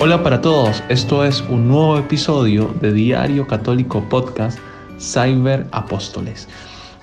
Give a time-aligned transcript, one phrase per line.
[0.00, 4.60] Hola para todos, esto es un nuevo episodio de Diario Católico Podcast
[5.00, 6.48] Cyber Apóstoles.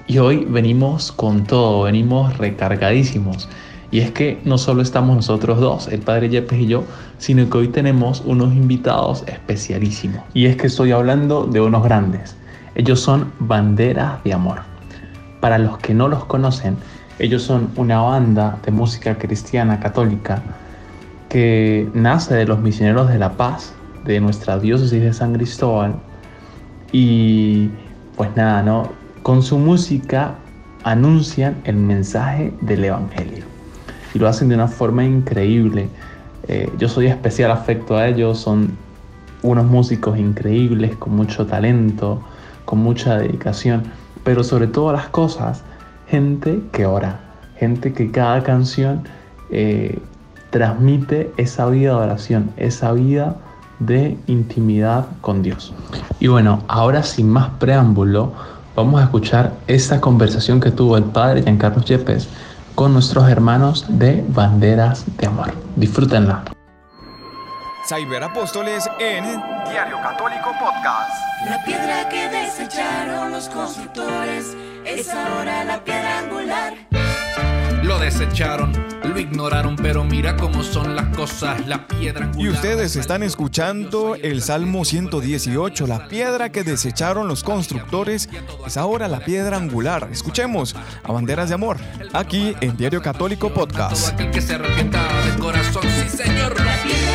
[0.08, 3.50] Y hoy venimos con todo, venimos recargadísimos.
[3.92, 6.86] Y es que no solo estamos nosotros dos, el padre Yepes y yo,
[7.18, 10.24] sino que hoy tenemos unos invitados especialísimos.
[10.34, 12.38] Y es que estoy hablando de unos grandes.
[12.76, 14.62] Ellos son Banderas de Amor.
[15.42, 16.78] Para los que no los conocen,
[17.20, 20.42] ellos son una banda de música cristiana católica
[21.30, 23.74] que nace de los misioneros de la paz
[24.06, 25.96] de nuestra diócesis de San Cristóbal
[26.92, 27.70] y
[28.16, 28.90] pues nada, ¿no?
[29.24, 30.36] Con su música
[30.84, 33.44] anuncian el mensaje del Evangelio
[34.14, 35.90] y lo hacen de una forma increíble.
[36.48, 38.78] Eh, yo soy especial afecto a ellos, son
[39.42, 42.22] unos músicos increíbles, con mucho talento,
[42.66, 43.84] con mucha dedicación,
[44.24, 45.64] pero sobre todas las cosas,
[46.08, 47.20] gente que ora,
[47.58, 49.04] gente que cada canción
[49.50, 50.00] eh,
[50.56, 53.36] transmite esa vida de oración, esa vida
[53.80, 55.74] de intimidad con Dios.
[56.22, 58.32] Y bueno, ahora sin más preámbulo,
[58.74, 62.30] vamos a escuchar esta conversación que tuvo el padre Giancarlo Yepes
[62.74, 65.52] con nuestros hermanos de Banderas de Amor.
[65.76, 66.46] Disfrútenla.
[68.24, 69.26] Apóstoles en
[69.70, 71.12] Diario Católico Podcast.
[71.50, 76.74] La piedra que desecharon los constructores es ahora la piedra angular
[77.86, 83.22] lo desecharon, lo ignoraron, pero mira cómo son las cosas, la piedra Y ustedes están
[83.22, 88.28] escuchando el Salmo 118, la piedra que desecharon los constructores
[88.66, 90.10] es ahora la piedra angular.
[90.12, 91.78] Escuchemos a Banderas de Amor,
[92.14, 94.16] aquí en Diario Católico Podcast.
[94.18, 96.56] que se de corazón, sí señor.
[96.66, 97.15] La piedra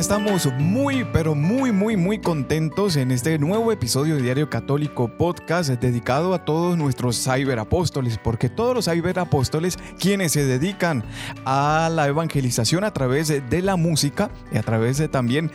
[0.00, 5.68] estamos muy, pero muy, muy, muy contentos en este nuevo episodio de Diario Católico Podcast
[5.68, 11.04] dedicado a todos nuestros cyberapóstoles, porque todos los cyberapóstoles, quienes se dedican
[11.44, 15.50] a la evangelización a través de la música y a través de, también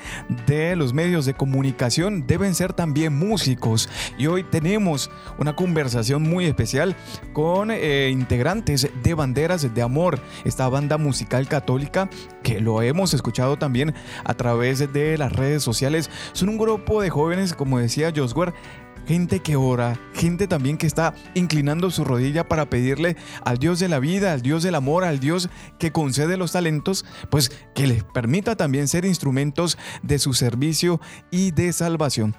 [0.45, 3.89] de los medios de comunicación, deben ser también músicos.
[4.19, 6.95] Y hoy tenemos una conversación muy especial
[7.33, 12.11] con eh, integrantes de Banderas de Amor, esta banda musical católica
[12.43, 16.09] que lo hemos escuchado también a través de las redes sociales.
[16.33, 18.53] Son un grupo de jóvenes, como decía Joswar,
[19.05, 23.89] gente que ora, gente también que está inclinando su rodilla para pedirle al Dios de
[23.89, 28.03] la vida, al Dios del amor, al Dios que concede los talentos, pues que les
[28.03, 30.99] permita también ser instrumentos de su servicio
[31.31, 32.35] y de salvación.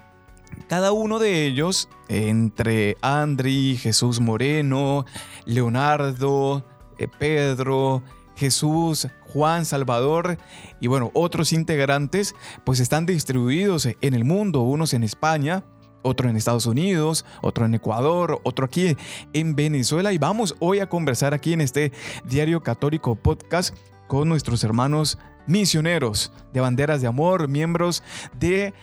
[0.67, 5.05] Cada uno de ellos, entre Andri, Jesús Moreno,
[5.45, 6.65] Leonardo,
[6.97, 8.01] eh, Pedro,
[8.37, 10.37] Jesús, Juan, Salvador
[10.79, 15.63] y bueno, otros integrantes pues están distribuidos en el mundo, unos en España,
[16.03, 18.95] otro en Estados Unidos, otro en Ecuador, otro aquí
[19.33, 20.13] en Venezuela.
[20.13, 21.91] Y vamos hoy a conversar aquí en este
[22.25, 23.75] Diario Católico Podcast
[24.07, 25.17] con nuestros hermanos
[25.47, 28.03] misioneros de banderas de amor, miembros
[28.39, 28.73] de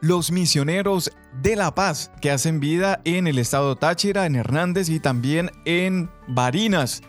[0.00, 4.98] los misioneros de la paz que hacen vida en el estado Táchira, en Hernández y
[4.98, 7.02] también en Barinas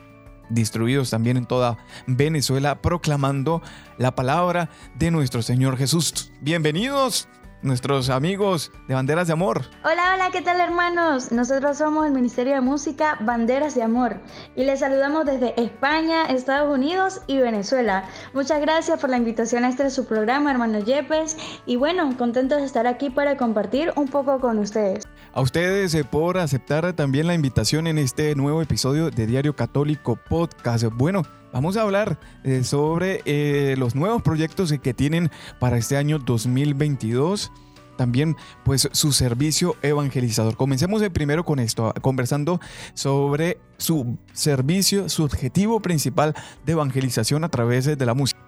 [0.49, 1.77] distribuidos también en toda
[2.07, 3.61] Venezuela, proclamando
[3.97, 6.31] la palabra de nuestro Señor Jesús.
[6.41, 7.27] Bienvenidos
[7.63, 9.61] nuestros amigos de Banderas de Amor.
[9.83, 11.31] Hola, hola, ¿qué tal hermanos?
[11.31, 14.19] Nosotros somos el Ministerio de Música Banderas de Amor
[14.55, 18.03] y les saludamos desde España, Estados Unidos y Venezuela.
[18.33, 22.65] Muchas gracias por la invitación a este su programa, hermano Yepes, y bueno, contentos de
[22.65, 25.07] estar aquí para compartir un poco con ustedes.
[25.33, 30.15] A ustedes eh, por aceptar también la invitación en este nuevo episodio de Diario Católico
[30.15, 30.85] Podcast.
[30.93, 31.23] Bueno,
[31.53, 35.29] Vamos a hablar eh, sobre eh, los nuevos proyectos que tienen
[35.59, 37.51] para este año 2022
[37.95, 38.35] también
[38.65, 40.57] pues su servicio evangelizador.
[40.57, 42.59] Comencemos primero con esto, conversando
[42.95, 46.33] sobre su servicio, su objetivo principal
[46.65, 48.42] de evangelización a través de la música.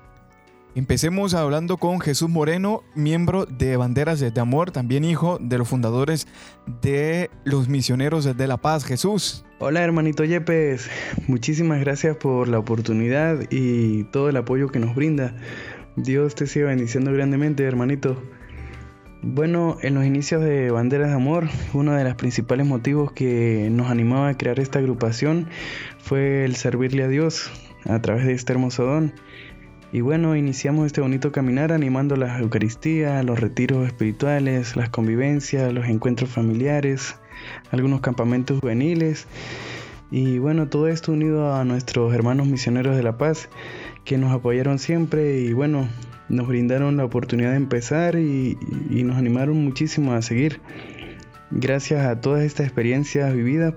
[0.76, 6.28] Empecemos hablando con Jesús Moreno, miembro de Banderas de Amor, también hijo de los fundadores
[6.82, 8.84] de los Misioneros de la Paz.
[8.84, 9.46] Jesús.
[9.60, 10.90] Hola hermanito Yepes,
[11.28, 15.38] muchísimas gracias por la oportunidad y todo el apoyo que nos brinda.
[15.96, 18.22] Dios te siga bendiciendo grandemente, hermanito.
[19.22, 23.90] Bueno, en los inicios de Banderas de Amor, uno de los principales motivos que nos
[23.90, 25.48] animaba a crear esta agrupación
[26.00, 27.50] fue el servirle a Dios
[27.86, 29.14] a través de este hermoso don
[29.96, 35.86] Y bueno, iniciamos este bonito caminar animando las Eucaristías, los retiros espirituales, las convivencias, los
[35.86, 37.16] encuentros familiares,
[37.72, 39.26] algunos campamentos juveniles.
[40.12, 43.48] Y bueno, todo esto unido a nuestros hermanos misioneros de la paz
[44.04, 45.88] que nos apoyaron siempre y bueno,
[46.28, 48.58] nos brindaron la oportunidad de empezar y,
[48.90, 50.60] nos animaron muchísimo a seguir.
[51.52, 53.76] Gracias a todas estas experiencias vividas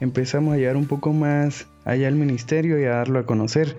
[0.00, 3.76] empezamos a llegar un poco más allá al ministerio y a darlo a conocer.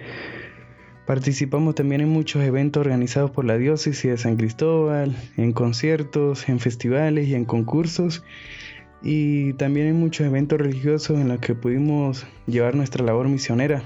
[1.06, 6.62] Participamos también en muchos eventos organizados por la diócesis de San Cristóbal, en conciertos, en
[6.62, 8.24] festivales y en concursos,
[9.02, 13.84] y también en muchos eventos religiosos en los que pudimos llevar nuestra labor misionera.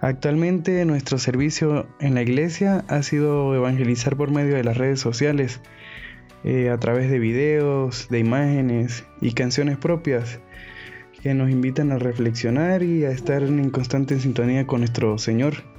[0.00, 5.60] Actualmente nuestro servicio en la iglesia ha sido evangelizar por medio de las redes sociales,
[6.44, 10.40] eh, a través de videos, de imágenes y canciones propias
[11.22, 15.75] que nos invitan a reflexionar y a estar en constante sintonía con nuestro Señor.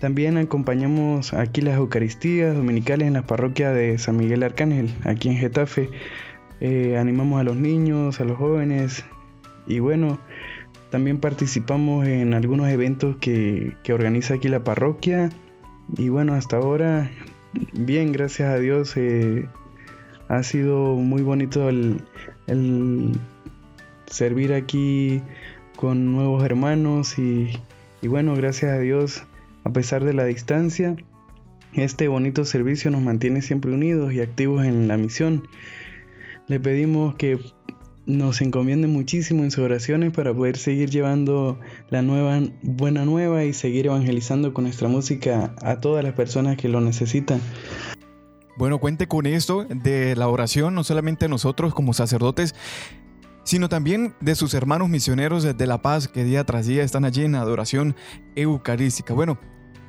[0.00, 5.36] También acompañamos aquí las Eucaristías dominicales en la parroquia de San Miguel Arcángel, aquí en
[5.36, 5.88] Getafe.
[6.60, 9.04] Eh, animamos a los niños, a los jóvenes
[9.66, 10.18] y bueno,
[10.90, 15.30] también participamos en algunos eventos que, organiza aquí la parroquia
[15.96, 17.10] y bueno, hasta ahora,
[17.72, 19.48] bien, gracias a Dios, eh,
[20.28, 22.00] ha sido muy bonito el
[24.06, 25.22] servir aquí
[25.76, 27.50] con nuevos hermanos y,
[28.02, 29.24] bueno, gracias a Dios,
[29.64, 30.96] a pesar de la distancia,
[31.72, 35.48] este bonito servicio nos mantiene siempre unidos y activos en la misión.
[36.46, 37.38] Le pedimos que
[38.06, 41.58] nos encomiende muchísimo en sus oraciones para poder seguir llevando
[41.88, 46.68] la nueva buena nueva y seguir evangelizando con nuestra música a todas las personas que
[46.68, 47.40] lo necesitan.
[48.56, 52.54] Bueno, cuente con esto de la oración, no solamente nosotros como sacerdotes,
[53.42, 57.24] sino también de sus hermanos misioneros de La Paz que día tras día están allí
[57.24, 57.96] en adoración
[58.36, 59.12] eucarística.
[59.12, 59.38] Bueno,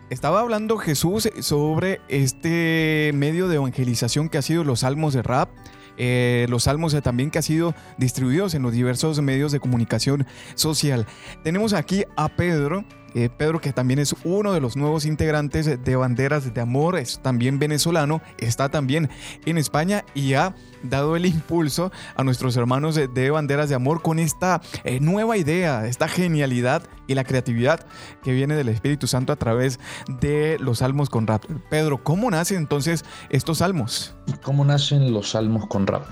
[0.09, 5.49] estaba hablando Jesús sobre este medio de evangelización que ha sido los salmos de rap.
[5.97, 11.07] Eh, los salmos también que ha sido distribuidos en los diversos medios de comunicación social.
[11.43, 12.83] Tenemos aquí a Pedro,
[13.15, 17.19] eh, Pedro, que también es uno de los nuevos integrantes de Banderas de Amor, es
[17.19, 19.09] también venezolano, está también
[19.45, 20.53] en España y ha
[20.83, 25.87] dado el impulso a nuestros hermanos de, Banderas de Amor con esta eh, nueva idea,
[25.87, 27.85] esta genialidad y la creatividad
[28.21, 29.79] que viene del Espíritu Santo a través
[30.19, 31.45] de los salmos con rap.
[31.69, 34.13] Pedro, ¿cómo nacen entonces estos salmos?
[34.43, 36.03] ¿Cómo nacen los salmos con rap?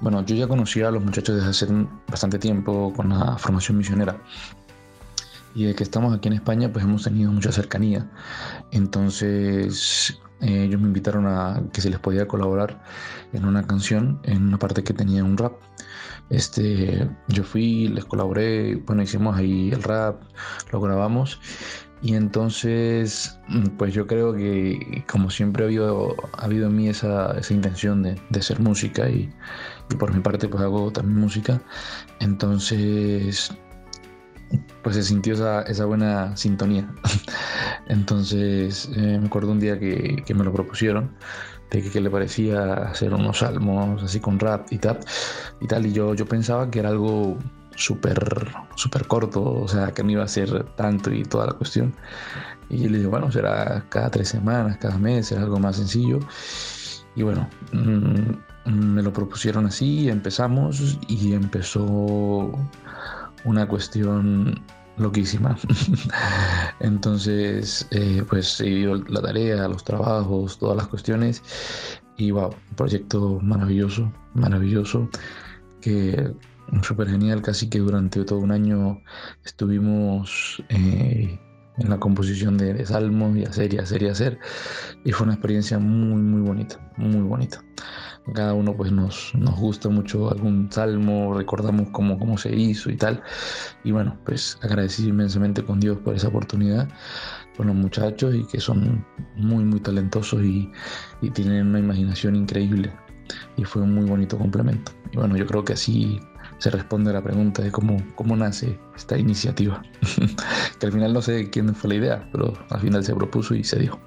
[0.00, 1.66] Bueno, yo ya conocía a los muchachos desde hace
[2.08, 4.18] bastante tiempo con la formación misionera
[5.54, 8.10] y de que estamos aquí en España pues hemos tenido mucha cercanía.
[8.72, 12.82] Entonces eh, ellos me invitaron a que se les podía colaborar
[13.32, 15.54] en una canción, en una parte que tenía un rap.
[16.30, 20.22] Este, yo fui, les colaboré, bueno, hicimos ahí el rap,
[20.72, 21.38] lo grabamos
[22.04, 26.88] y entonces, mm, pues yo creo que como siempre ha habido, ha habido en mí
[26.88, 29.32] esa, esa intención de, de, hacer música y,
[29.90, 31.62] y, por mi parte pues hago también música,
[32.20, 33.56] entonces
[34.84, 36.88] pues se sintió esa, buena sintonía.
[37.88, 41.10] Entonces eh, me acuerdo un día que, me lo propusieron,
[41.70, 45.00] de que, le parecía hacer unos salmos así con rap y tal,
[45.60, 47.36] y tal, y yo, yo pensaba que era algo
[47.76, 51.94] súper súper corto, o sea, que no iba a ser tanto y toda la cuestión.
[52.70, 56.20] Y le dije, bueno, será cada tres semanas, cada mes, será algo más sencillo.
[57.16, 62.52] Y bueno, mm, me lo propusieron así, empezamos y empezó
[63.44, 64.62] una cuestión
[64.96, 65.56] loquísima.
[66.80, 71.42] Entonces, eh, pues se dio la tarea, los trabajos, todas las cuestiones.
[72.16, 75.08] Y wow, un proyecto maravilloso, maravilloso,
[75.80, 76.32] que
[76.82, 79.00] súper genial, casi que durante todo un año
[79.44, 81.38] estuvimos eh,
[81.76, 84.38] en la composición de, de, salmos y hacer y hacer y hacer.
[85.04, 87.60] Y fue una experiencia muy, muy bonita, muy bonita
[88.32, 92.96] cada uno pues nos, nos gusta mucho algún salmo, recordamos cómo, cómo se hizo y
[92.96, 93.22] tal.
[93.84, 96.88] Y bueno, pues agradecido inmensamente con Dios por esa oportunidad,
[97.56, 99.04] con los muchachos y que son
[99.36, 100.70] muy, muy talentosos y,
[101.20, 102.92] y tienen una imaginación increíble.
[103.56, 104.92] Y fue un muy bonito complemento.
[105.12, 106.20] Y bueno, yo creo que así
[106.58, 109.82] se responde a la pregunta de cómo, cómo nace esta iniciativa.
[110.78, 113.64] que al final no sé quién fue la idea, pero al final se propuso y
[113.64, 113.98] se dijo.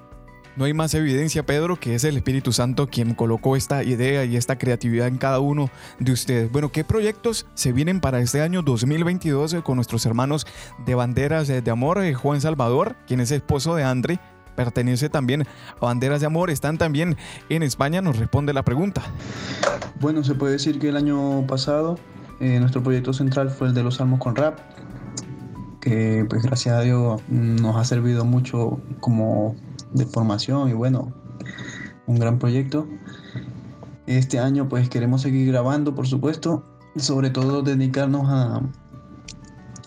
[0.58, 4.36] No hay más evidencia, Pedro, que es el Espíritu Santo quien colocó esta idea y
[4.36, 6.50] esta creatividad en cada uno de ustedes.
[6.50, 10.48] Bueno, ¿qué proyectos se vienen para este año 2022 con nuestros hermanos
[10.84, 12.02] de Banderas de Amor?
[12.02, 14.18] Eh, Juan Salvador, quien es esposo de Andre,
[14.56, 15.42] pertenece también
[15.80, 17.16] a Banderas de Amor, están también
[17.48, 19.02] en España, nos responde la pregunta.
[20.00, 22.00] Bueno, se puede decir que el año pasado
[22.40, 24.58] eh, nuestro proyecto central fue el de los salmos con rap.
[25.80, 29.56] Que pues gracias a Dios nos ha servido mucho como
[29.92, 31.12] de formación y bueno,
[32.06, 32.86] un gran proyecto.
[34.06, 36.64] Este año pues queremos seguir grabando, por supuesto,
[36.96, 38.62] sobre todo dedicarnos a,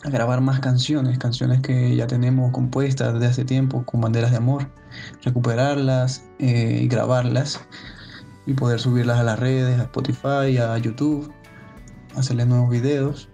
[0.03, 4.37] a grabar más canciones, canciones que ya tenemos compuestas desde hace tiempo con banderas de
[4.37, 4.67] amor,
[5.23, 7.61] recuperarlas eh, y grabarlas
[8.45, 11.31] y poder subirlas a las redes, a Spotify, a YouTube,
[12.15, 13.29] hacerle nuevos videos.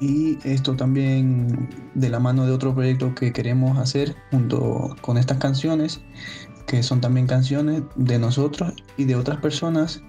[0.00, 5.38] Y esto también de la mano de otro proyecto que queremos hacer junto con estas
[5.38, 6.00] canciones,
[6.66, 10.02] que son también canciones de nosotros y de otras personas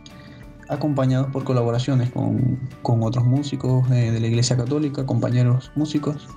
[0.70, 6.28] acompañados por colaboraciones con, con otros músicos de, la Iglesia Católica, compañeros músicos,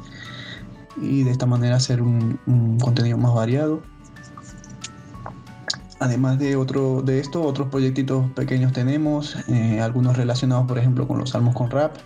[1.01, 3.83] y de esta manera hacer un, un contenido más variado.
[5.99, 11.19] Además de, otro, de esto, otros proyectitos pequeños tenemos, eh, algunos relacionados, por ejemplo, con
[11.19, 11.97] los salmos con rap,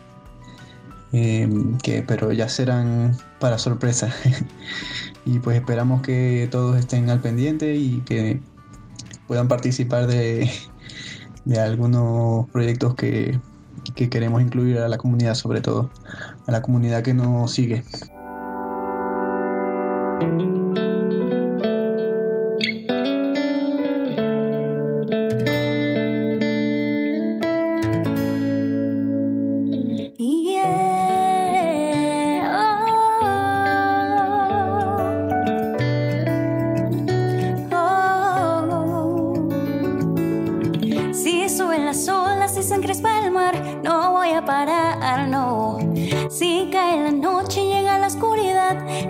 [1.17, 1.49] eh,
[1.81, 4.13] que, pero ya serán para sorpresa.
[5.25, 8.41] y pues esperamos que todos estén al pendiente y que
[9.29, 10.51] puedan participar de,
[11.45, 13.39] de algunos proyectos que,
[13.95, 15.89] que, queremos incluir a la comunidad, sobre todo
[16.49, 17.85] a la comunidad que nos sigue.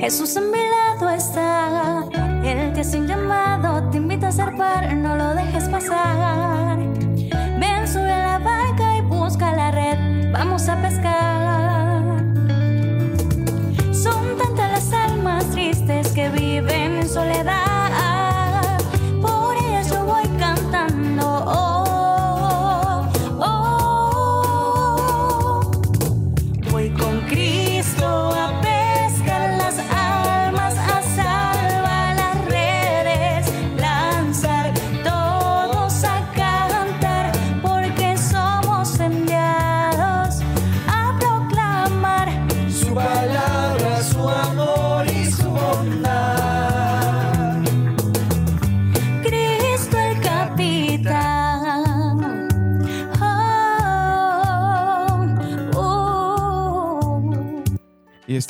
[0.00, 2.04] Jesús a mi lado está.
[2.44, 6.78] Él te hace un llamado, te invita a zarpar, no lo dejes pasar.
[6.78, 12.02] Ven, sube a la barca y busca la red, vamos a pescar.
[13.92, 17.73] Son tantas las almas tristes que viven en soledad.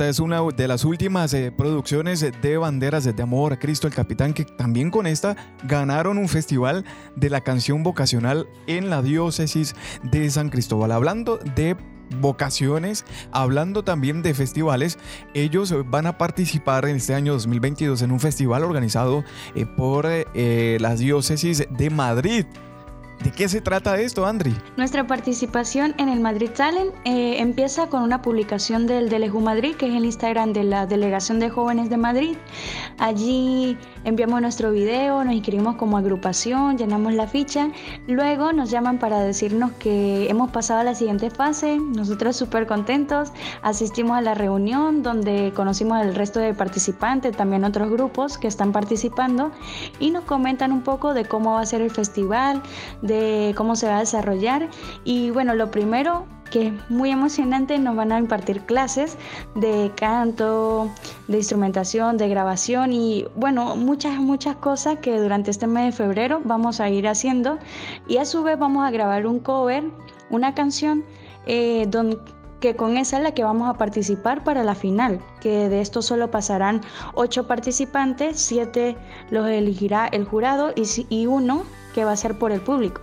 [0.09, 4.33] Es una de las últimas eh, producciones de Banderas de Amor a Cristo el Capitán,
[4.33, 6.85] que también con esta ganaron un festival
[7.17, 10.93] de la canción vocacional en la diócesis de San Cristóbal.
[10.93, 11.77] Hablando de
[12.21, 14.99] vocaciones, hablando también de festivales,
[15.35, 20.79] ellos van a participar en este año 2022 en un festival organizado eh, por eh,
[20.81, 22.47] las diócesis de Madrid.
[23.23, 24.55] ¿De qué se trata esto, Andri?
[24.77, 29.89] Nuestra participación en el Madrid Talent eh, empieza con una publicación del Deleju Madrid, que
[29.89, 32.37] es el Instagram de la Delegación de Jóvenes de Madrid.
[32.99, 37.71] Allí enviamos nuestro video, nos inscribimos como agrupación, llenamos la ficha.
[38.07, 41.79] Luego nos llaman para decirnos que hemos pasado a la siguiente fase.
[41.79, 43.33] Nosotros súper contentos.
[43.63, 48.73] Asistimos a la reunión donde conocimos al resto de participantes, también otros grupos que están
[48.73, 49.51] participando
[49.99, 52.63] y nos comentan un poco de cómo va a ser el festival,
[53.03, 54.69] de cómo se va a desarrollar.
[55.05, 59.19] Y bueno, lo primero que es muy emocionante, nos van a impartir clases
[59.57, 60.89] de canto,
[61.27, 66.41] de instrumentación, de grabación y bueno, muchas, muchas cosas que durante este mes de febrero
[66.45, 67.59] vamos a ir haciendo.
[68.07, 69.83] Y a su vez vamos a grabar un cover,
[70.31, 71.03] una canción
[71.47, 71.91] eh,
[72.61, 76.03] que con esa es la que vamos a participar para la final, que de esto
[76.03, 76.83] solo pasarán
[77.15, 78.97] ocho participantes, siete
[79.31, 83.01] los elegirá el jurado y, y uno que va a ser por el público.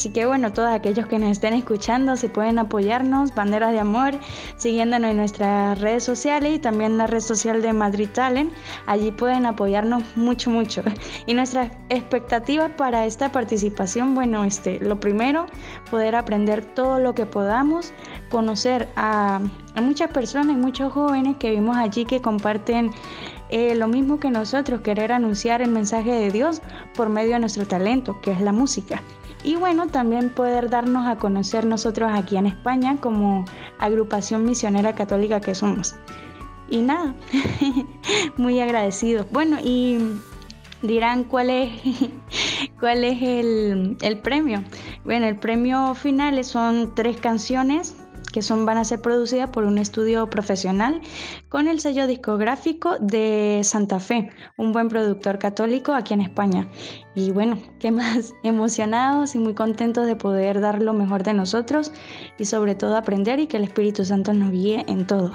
[0.00, 4.14] Así que bueno, todos aquellos que nos estén escuchando, si pueden apoyarnos, Banderas de Amor,
[4.56, 8.50] siguiéndonos en nuestras redes sociales y también la red social de Madrid Talent,
[8.86, 10.82] allí pueden apoyarnos mucho, mucho.
[11.26, 15.44] Y nuestras expectativas para esta participación, bueno, este, lo primero,
[15.90, 17.92] poder aprender todo lo que podamos,
[18.30, 19.42] conocer a,
[19.82, 22.90] muchas personas y muchos jóvenes que vimos allí que comparten
[23.50, 26.62] eh, lo mismo que nosotros, querer anunciar el mensaje de Dios
[26.94, 29.02] por medio de nuestro talento, que es la música.
[29.42, 33.44] Y bueno, también poder darnos a conocer nosotros aquí en España como
[33.78, 35.94] agrupación misionera católica que somos.
[36.68, 37.14] Y nada,
[38.36, 39.26] muy agradecidos.
[39.30, 39.98] Bueno, y
[40.82, 41.70] dirán cuál es,
[42.80, 44.62] cuál es el, el premio.
[45.04, 47.96] Bueno, el premio final son tres canciones
[48.32, 51.00] que son, van a ser producidas por un estudio profesional
[51.48, 56.68] con el sello discográfico de Santa Fe, un buen productor católico aquí en España.
[57.14, 61.92] Y bueno, qué más emocionados y muy contentos de poder dar lo mejor de nosotros
[62.38, 65.32] y sobre todo aprender y que el Espíritu Santo nos guíe en todo.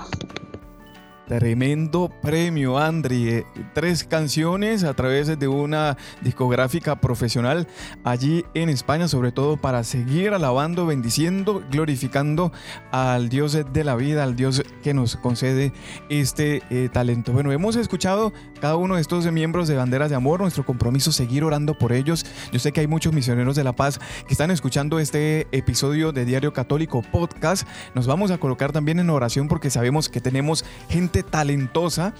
[1.28, 3.30] Tremendo premio, Andri.
[3.30, 7.68] Eh, tres canciones a través de una discográfica profesional
[8.04, 12.52] allí en España, sobre todo para seguir alabando, bendiciendo, glorificando
[12.92, 15.74] al Dios de la vida, al Dios que nos concede
[16.10, 17.32] este eh, talento.
[17.32, 21.44] Bueno, hemos escuchado cada uno de estos miembros de Banderas de Amor, nuestro compromiso seguir
[21.44, 22.24] orando por ellos.
[22.52, 26.26] Yo sé que hay muchos misioneros de la paz que están escuchando este episodio de
[26.26, 27.68] Diario Católico Podcast.
[27.96, 32.14] Nos vamos a colocar también en oración porque sabemos que tenemos gente talentosa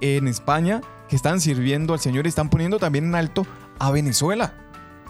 [0.00, 3.46] en España que están sirviendo al Señor y están poniendo también en alto
[3.78, 4.54] a Venezuela.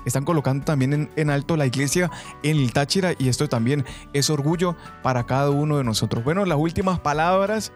[0.04, 2.10] Están colocando también en, en, alto la iglesia
[2.42, 6.24] en el Táchira y esto también es orgullo para cada uno de nosotros.
[6.24, 7.72] Bueno, las últimas palabras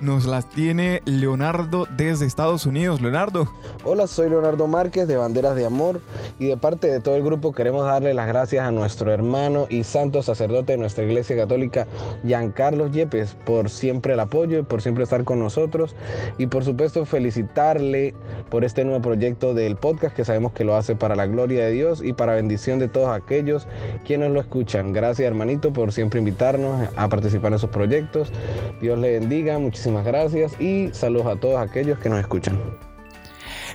[0.00, 3.00] nos las tiene Leonardo desde Estados Unidos.
[3.00, 3.48] Leonardo.
[3.84, 6.00] Hola, soy Leonardo Márquez de Banderas de Amor
[6.38, 9.84] y de parte de todo el grupo queremos darle las gracias a nuestro hermano y
[9.84, 11.86] santo sacerdote de nuestra iglesia católica,
[12.24, 15.94] Giancarlos Yepes, por siempre el apoyo, y por siempre estar con nosotros
[16.38, 18.14] y por supuesto felicitarle
[18.50, 21.72] por este nuevo proyecto del podcast que sabemos que lo hace para la gloria de
[21.72, 23.66] Dios y para bendición de todos aquellos
[24.06, 24.92] quienes lo escuchan.
[24.92, 28.30] Gracias hermanito por siempre invitarnos a participar en esos proyectos.
[28.80, 29.58] Dios le bendiga.
[29.58, 32.60] Muchísimas Muchísimas gracias y saludos a todos aquellos que nos escuchan.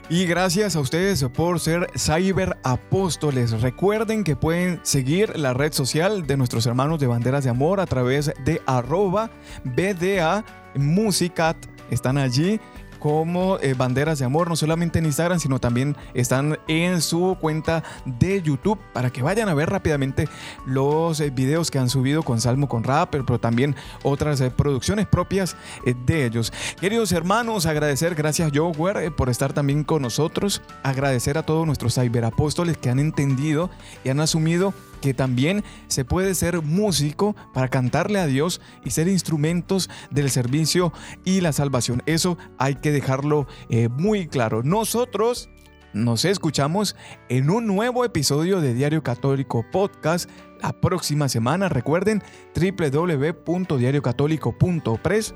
[0.10, 3.62] Y gracias a ustedes por ser Cyber Apóstoles.
[3.62, 7.88] Recuerden que pueden seguir la red social de nuestros hermanos de Banderas de Amor a
[7.88, 9.32] través de arroba
[9.64, 11.58] BDA Musicat.
[11.90, 12.60] Están allí
[13.04, 17.84] como eh, Banderas de Amor, no solamente en Instagram, sino también están en su cuenta
[18.06, 20.30] de YouTube para que vayan a ver rápidamente
[20.66, 25.06] los eh, videos que han subido con Salmo con Rapper, pero también otras eh, producciones
[25.06, 26.54] propias de ellos.
[26.80, 28.72] Queridos hermanos, agradecer, gracias Joe
[29.12, 33.70] por estar también con nosotros, agradecer a todos nuestros cyberapóstoles que han entendido
[34.06, 39.10] y han asumido que también se puede ser músico para cantarle a Dios y ser
[39.10, 40.94] instrumentos del servicio
[41.26, 42.02] y la salvación.
[42.06, 44.64] Eso hay que dejarlo eh, muy claro.
[44.64, 45.50] Nosotros
[45.92, 46.96] nos escuchamos
[47.28, 50.30] en un nuevo episodio de Diario Católico Podcast
[50.62, 51.68] la próxima semana.
[51.68, 52.24] Recuerden
[52.56, 55.36] www.diariocatólico.press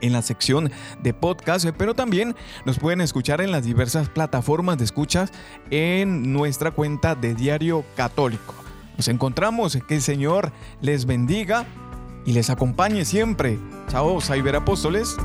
[0.00, 4.84] en la sección de podcast, pero también nos pueden escuchar en las diversas plataformas de
[4.84, 5.30] escuchas
[5.70, 8.69] en nuestra cuenta de Diario Católico.
[9.00, 11.64] Nos encontramos, que el Señor les bendiga
[12.26, 13.58] y les acompañe siempre.
[13.88, 15.16] Chao, Cyberapóstoles.